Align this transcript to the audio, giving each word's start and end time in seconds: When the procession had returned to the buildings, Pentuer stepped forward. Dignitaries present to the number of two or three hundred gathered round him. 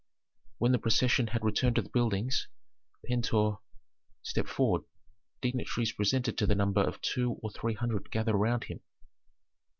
When 0.57 0.71
the 0.71 0.79
procession 0.79 1.27
had 1.27 1.43
returned 1.45 1.75
to 1.75 1.83
the 1.83 1.89
buildings, 1.93 2.47
Pentuer 3.07 3.59
stepped 4.23 4.49
forward. 4.49 4.81
Dignitaries 5.43 5.91
present 5.91 6.25
to 6.25 6.47
the 6.47 6.55
number 6.55 6.81
of 6.81 6.99
two 7.01 7.33
or 7.43 7.51
three 7.51 7.75
hundred 7.75 8.09
gathered 8.09 8.35
round 8.35 8.63
him. 8.63 8.79